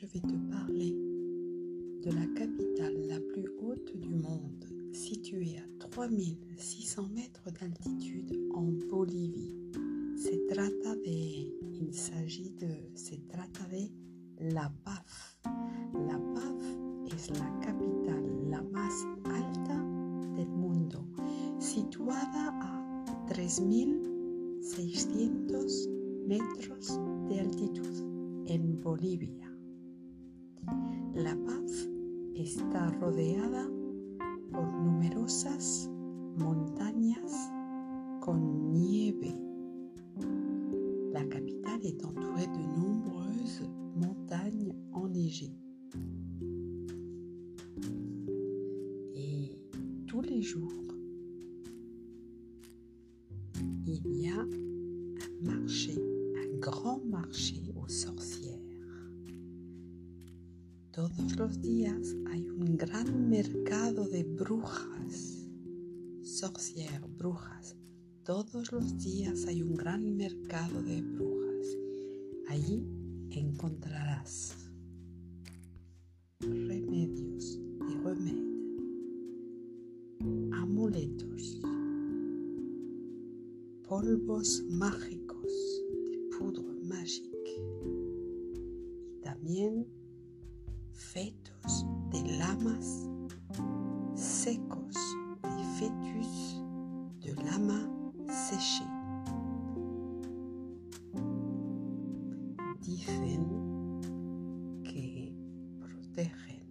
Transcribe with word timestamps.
je 0.00 0.06
vais 0.06 0.20
te 0.20 0.36
parler 0.50 0.94
de 2.04 2.10
la 2.12 2.26
capitale 2.38 2.94
la 3.08 3.18
plus 3.18 3.48
haute 3.60 3.96
du 3.96 4.10
monde, 4.10 4.64
située 4.92 5.58
à 5.58 5.64
3600 5.80 7.08
mètres 7.08 7.50
d'altitude 7.50 8.32
en 8.54 8.70
Bolivie. 8.88 9.56
Il 11.80 11.94
s'agit 11.94 12.50
de, 12.50 12.66
La 14.40 14.70
Paz. 14.84 15.38
La 15.94 16.18
Paz 16.34 16.64
es 17.12 17.30
la 17.30 17.50
capital 17.60 18.24
la 18.50 18.62
más 18.62 19.06
alta 19.24 19.76
del 20.36 20.48
mundo, 20.48 21.06
situada 21.58 22.52
a 22.60 23.04
3600 23.28 25.88
metros 26.28 27.00
de 27.28 27.40
altitud 27.40 27.96
en 28.46 28.80
Bolivia. 28.80 29.47
La 31.14 31.34
Paz 31.44 31.88
está 32.34 32.90
rodeada 33.00 33.68
por 34.52 34.66
numerosas 34.66 35.90
montañas 36.36 37.50
con 38.20 38.72
nieve. 38.72 39.34
La 41.12 41.24
capitale 41.28 41.86
est 41.86 42.04
entourée 42.04 42.46
de 42.46 42.80
nombreuses 42.80 43.62
montagnes 43.96 44.74
enneigées. 44.92 45.56
Et 49.14 49.58
tous 50.06 50.20
les 50.20 50.42
jours, 50.42 50.72
il 53.86 54.06
y 54.06 54.28
a 54.28 54.40
un 54.40 55.44
marché, 55.44 55.94
un 56.36 56.58
grand 56.58 57.00
marché 57.04 57.62
aux 57.74 57.88
sorcières. 57.88 58.57
Todos 60.98 61.36
los 61.36 61.62
días 61.62 62.16
hay 62.26 62.50
un 62.50 62.76
gran 62.76 63.30
mercado 63.30 64.08
de 64.08 64.24
brujas, 64.24 65.48
sorcières, 66.22 67.16
brujas. 67.16 67.76
Todos 68.24 68.72
los 68.72 68.98
días 68.98 69.46
hay 69.46 69.62
un 69.62 69.76
gran 69.76 70.16
mercado 70.16 70.82
de 70.82 71.00
brujas. 71.00 71.78
Allí 72.48 72.82
encontrarás 73.30 74.56
remedios 76.40 77.60
y 77.88 77.94
remedios, 78.02 78.98
amuletos, 80.50 81.60
polvos 83.88 84.64
mágicos 84.68 85.52
de 86.10 86.18
poudre 86.36 86.74
mágica 86.82 87.52
y 89.14 89.20
también 89.20 89.86
fetos 90.98 91.86
de 92.10 92.38
lamas 92.38 93.08
secos, 94.14 94.94
des 95.42 95.64
fœtus 95.78 96.62
de 97.20 97.32
lama 97.44 97.88
séchés. 98.28 98.84
Dicen 102.80 103.46
que 104.82 105.32
protegen 105.78 106.64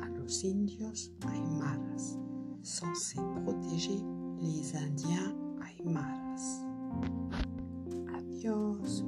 a 0.00 0.08
los 0.08 0.44
indios 0.44 1.10
aymaras, 1.26 2.18
censés 2.62 3.20
protéger 3.44 4.02
les 4.40 4.72
Indiens 4.74 5.34
aymaras. 5.60 6.64
Adiós. 8.14 9.04